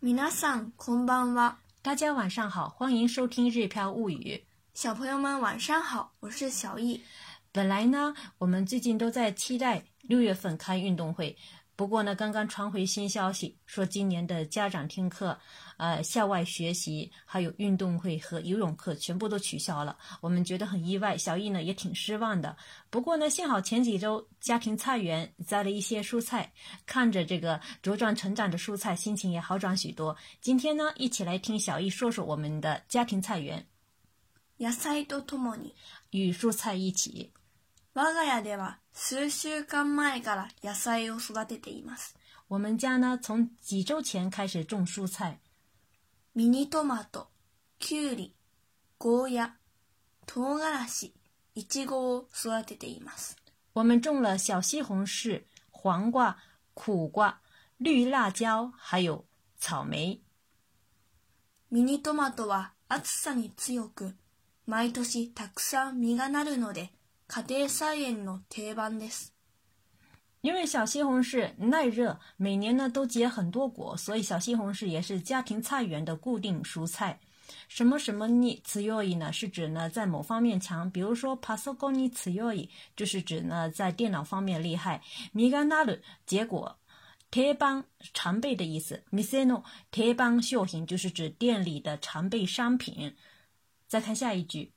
[0.00, 1.58] 皆さんこんばんは。
[1.82, 4.34] 大家晚上好，欢迎收听《日飘物语》。
[4.74, 7.00] 小朋友们晚上好，我是小易。
[7.52, 11.36] 本来呢，我们最近都在期待六月份开运动会。
[11.76, 15.38] 不过呢，刚刚传回新消息，说今年的家长听课、
[15.76, 19.94] 呃校外学习，还有运动会和游泳课全部都取消了。
[20.22, 22.56] 我们觉得很意外，小易呢也挺失望的。
[22.88, 26.50] 不过呢，幸好前几周家庭菜园栽了一些蔬菜，
[26.86, 30.16] 看着这个茁壮成长的蔬菜，心情也好转许多。
[30.40, 33.66] 今天呢，一起来听小易说说我们的家庭菜园。
[34.56, 35.74] 野菜とともに
[36.12, 37.30] 与蔬菜一起。
[37.93, 42.15] 我が家では数週間前から野菜を育てています。
[42.47, 45.39] 我们家呢，从几周前开始种蔬菜，
[46.33, 47.27] ミニトマト、
[47.79, 48.33] キュウリ、
[48.97, 49.55] ゴーヤ、
[50.25, 51.13] 唐辛子、
[51.55, 53.35] イチゴを育てています。
[53.73, 56.37] 我们种了小西红柿、黄瓜、
[56.73, 57.41] 苦瓜、
[57.77, 59.25] 绿辣椒，还有
[59.59, 60.21] 草莓。
[61.69, 64.15] ミニトマトは暑さに強く、
[64.65, 66.93] 毎年たくさん実がなるので、
[67.30, 69.32] 家庭菜園の定番です。
[70.42, 77.18] 因为小西红柿耐热，每年呢都结很多果，所以小西红柿也是家庭菜园的固定蔬菜。
[77.68, 79.32] 什么什么に強い呢？
[79.32, 85.00] 是指呢在某方面强，比如说パソコンに強い，就是指呢在电脑方面厉害。
[85.32, 86.76] 実がなる结果。
[87.28, 93.14] 定番常备的意思，店の定番商品就是指店里的常备商品。
[93.88, 94.72] 再看下一句，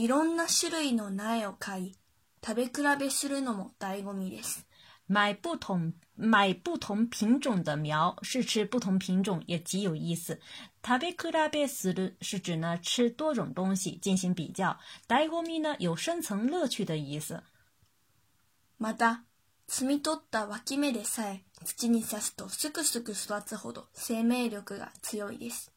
[0.00, 1.94] いろんな種類の苗を買い、
[2.42, 4.66] 食べ比べするのも醍醐味です。
[5.06, 10.40] 买不同买不同品种的苗，试吃不同品种也极有意思。
[10.82, 14.78] 食べ比べする是指呢吃多种东西进行比较。
[15.06, 17.42] 醍醐味呢有深层乐趣的意思。
[18.78, 19.24] また、
[19.68, 25.70] 摘み取った脇芽でさえ土に刺すとすくすく育つほど生命力が強いです。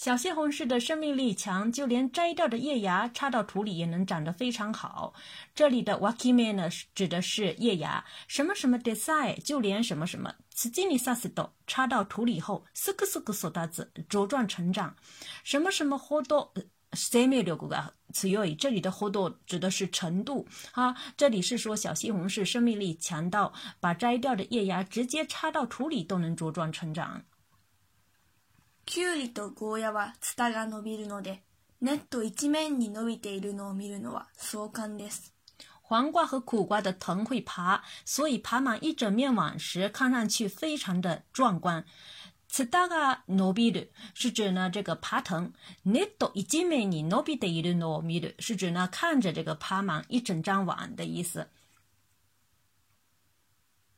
[0.00, 5.12] 小西红柿的生命力强，就连摘掉的叶芽插到土里也能长得非常好。
[5.54, 8.02] 这里的 wakime 呢，指的是叶芽。
[8.26, 14.96] 什么什么 desai，就连什么什么 s i n i s a s d o 插到土里后，斯克斯克索达子茁壮成长。
[15.44, 16.48] 什么什么 hodo
[16.92, 20.96] semi 六个词语，这里的 hodo 指的是程度啊。
[21.18, 27.22] 这里是说小西红柿生命力强到把摘掉的叶芽直接插到土里都能茁壮成长。
[28.92, 31.44] キュウリとゴーヤはツタが伸びるので、
[31.80, 35.32] ネット一面に伸びているのを見るのは壮観です。
[35.88, 41.84] 黄瓜和苦瓜的藤会爬，所以爬满一整面网时，看上去非常的壮观。
[42.48, 45.52] ツタが伸びる是指呢这个爬藤，
[45.84, 51.46] ネット一面に伸びているのを見る是指呢看着这个爬满一整张网的意思。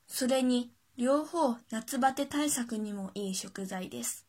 [0.07, 4.27] それに、両方夏バテ対策にもいい食材です。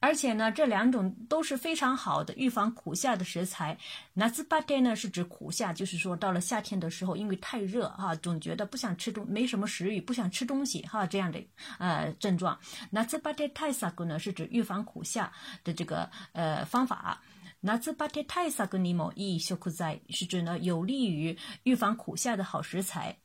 [0.00, 3.76] 而且呢，这两种都是非常好的预防苦夏的食材。
[4.14, 11.42] 夏バテ呢是指苦夏，就是说到了夏天的时候，因为太热哈、啊，总觉得不想吃东，没什么食欲，不想吃东西哈、啊，这样的
[11.78, 12.56] 呃症状。
[12.92, 15.32] 夏バテ対策呢是指预防苦夏
[15.64, 17.20] 的这个呃方法。
[17.62, 23.16] 夏バテ対策にもいい食材是指呢有利于预防苦夏的好食材。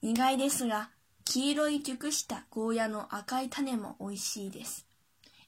[0.00, 0.90] 意外ですが、
[1.24, 4.86] 黄色い熟したゴーヤの赤い種も美味しいです。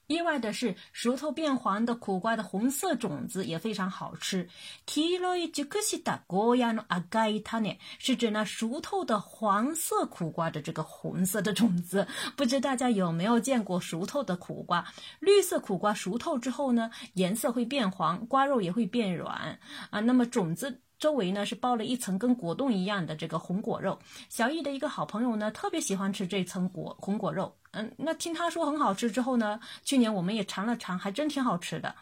[0.07, 4.49] 意外的是，熟透变黄的苦瓜的红色种子也非常好吃。
[4.87, 12.09] 黄色い熟したゴーヤの赤い種是指呢熟透的黄色苦瓜的这个红色的种子。
[12.37, 14.83] 不知大家有没有见过熟透的苦瓜？
[15.21, 19.59] 绿色苦瓜熟透之后呢，颜色会变黄，瓜肉也会变软
[19.91, 20.01] 啊。
[20.01, 20.81] 那么种子。
[21.04, 24.00] 周围呢是包了一层跟果冻一样的这个红果肉。
[24.30, 31.94] 小易的一个好朋友呢特别喜欢吃这层果红果肉，嗯，那听他说很好吃之后呢，去年我们也尝了尝，还真挺好吃的。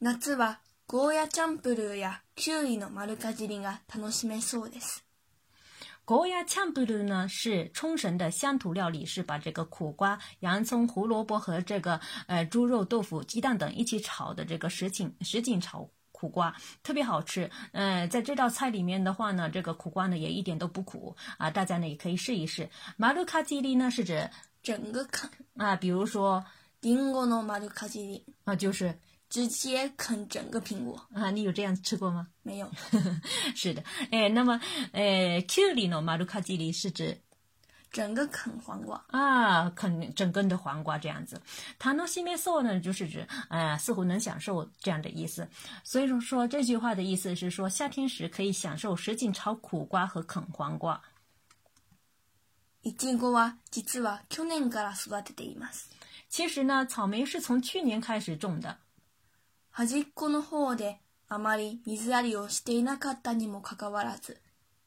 [0.00, 0.56] 夏は
[0.88, 5.04] ゴヤチャンブルや秋のマルカジが楽しめそうです。
[6.04, 15.88] ゴヤチャンブル呢是冲绳的乡土料理，是把这个苦瓜、洋葱、胡萝卜和这个呃猪肉、豆腐、鸡蛋等一起炒的这个什锦什锦炒。
[16.19, 22.69] 苦瓜特别好吃，嗯、呃，在这道菜里面的话呢，这个苦瓜呢也一点都不苦啊，大家呢也可以试一试。
[22.97, 24.29] 马鲁卡基里呢是指
[24.63, 26.45] 整个啃啊，比如说
[26.81, 28.97] リンゴの丸かじり啊，就是
[29.29, 32.27] 直接啃整个苹果啊，你有这样吃过吗？
[32.43, 32.71] 没有。
[33.55, 34.59] 是的，哎，那么
[34.93, 37.17] 呃，キュウリの丸かじり是指。
[37.91, 41.41] 整个啃黄瓜啊，啃整根的黄瓜这样子。
[41.79, 45.47] 塔诺西面索呢，就是指呃，似乎能享受这样的意思。
[45.83, 51.01] 所以说说这句话的意思是说，夏天时可以享受什锦炒苦瓜和啃黄瓜。
[52.83, 55.89] いちごは実は去年から育てています。
[56.29, 58.77] 其实呢，草莓是从去年开始种的。
[59.71, 64.41] 端っこの方であまり水やりをしていなかったにもかかわらず、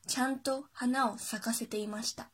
[0.07, 2.31] ちゃんと花を咲かせていました。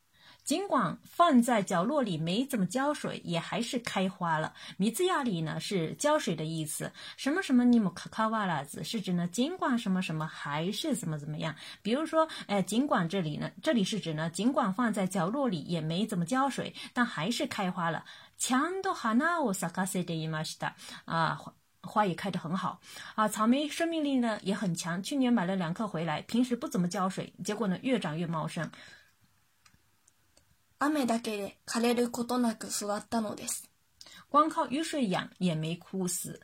[0.49, 4.51] 尽管放在角落里没怎么浇水，也还是开花了。
[4.77, 11.55] 米兹亚里呢是浇水的意思，什么什么尼姆卡卡瓦拉子是指呢尽管什么什么还是怎么怎么样。
[11.83, 18.03] 比如说，哎，尽管这里呢，这里是指呢尽管放在角落里也没怎么浇水，但还是开花了。
[18.39, 20.75] 强都哈那我萨卡塞的伊玛西达
[21.05, 21.39] 啊。
[21.81, 22.81] 花也开得很好
[23.15, 25.01] 啊，草莓生命力呢也很强。
[25.01, 28.69] 去年买了两颗回来，平时不怎么浇水，结果呢越长越茂盛。
[30.79, 33.69] 雨だけで枯れることなく育ったのです。
[34.31, 36.39] 光靠雨水养也没枯死。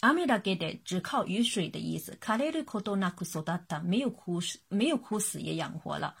[0.00, 2.16] 雨だけで只靠雨水的意思。
[2.18, 6.14] 枯れることなく育った，没有枯死，没有枯死也养活了。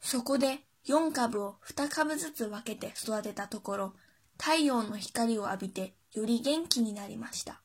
[0.00, 3.94] そこで4株を2株ずつ分けて育てたところ、
[4.38, 7.62] 太陽の光を浴びてより元気になりました。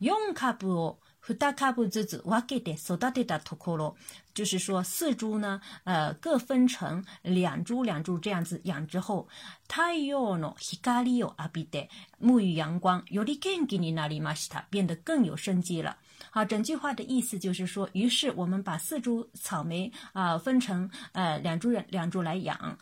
[0.00, 3.95] 4株を二株ずつ分けて育てたところ，
[4.33, 9.27] 就是说四株呢，呃，各分成两株两株这样子养之后，
[9.67, 11.89] 太陽の光を浴びて
[12.21, 15.97] 沐浴阳光，より元気になりました，变得更有生机了。
[16.31, 22.77] 好，整句话的意思就是说，于是我们把四株草莓啊分成呃两株人两株来养，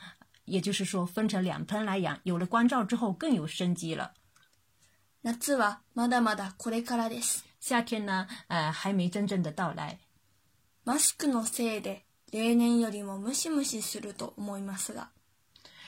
[0.45, 4.13] 也就是说分成两盆来养，有了光照之后更有生机了。
[5.23, 7.43] 夏はまだまだこれからです。
[7.61, 9.99] 夏天呢，呃，还没真正的到来。
[10.85, 15.09] マスクのせいで例年よりもムシムシすると思いますが。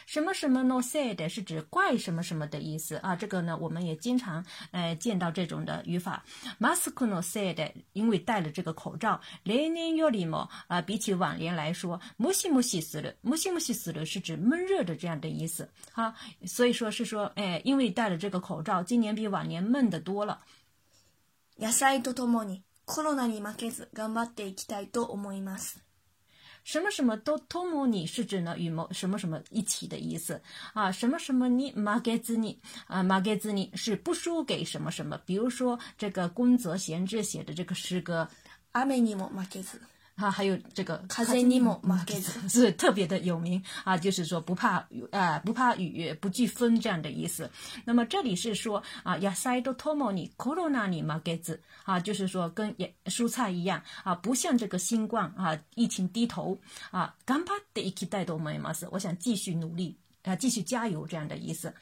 [0.05, 3.15] 什么什么 no said 是指怪什么什么的意思啊？
[3.15, 6.25] 这个呢，我们也经常呃见到这种的语法。
[6.59, 15.69] mask no said 因为戴了这个口罩，例年よりも啊，比起往年来说，ムシムシする，ムシムシする是指闷热的这样的意思。
[15.91, 16.11] 好，
[16.43, 20.39] 所以说是说，哎，因为戴了这个口罩，今年比往年闷的多了。
[21.58, 25.80] 野菜とともにコロナに負けず頑張っていきたいと思います。
[26.66, 30.40] 什么什么都托摩尼是指呢与某什么什么一起的意思
[30.72, 38.26] 啊，什么什么你马给子你啊，马给子你是不输给什么什么，比如说这个宫泽贤治写的这个诗歌，
[38.72, 39.62] 阿美尼莫马给
[40.16, 40.24] 子。
[40.24, 47.50] 啊，还有这个卡塞尼莫马给子 是特别的有名啊，就是说不怕雨啊，不怕雨，不惧风这样的意思。
[47.84, 56.56] 那么这里是说啊，亚塞多托莫尼科罗纳尼马给子啊，就是说跟也蔬菜一样啊，不向这个新冠啊疫情低头
[56.92, 61.74] 啊，干巴的一起带动我们是，我想继续努力啊，继续加油这样的意思。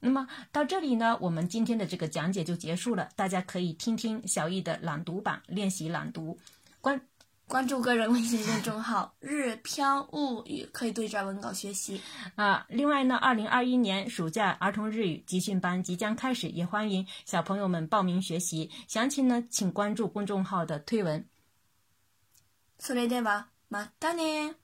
[0.00, 6.38] 那么到这里呢，我们今天的这个讲解就结束了，大家可以听听小易的朗读版练习朗读。
[6.87, 6.99] 关
[7.47, 12.01] 关注个人微信公众号“日 飘物语”，可以对照文稿学习
[12.35, 12.65] 啊。
[12.69, 18.71] 另外呢，二零二一年暑假儿童日语集训班即将开始，也欢迎小朋友们报名学习。
[18.87, 21.25] 详情呢，请关注公众号的推文。
[22.79, 24.55] それではまたね。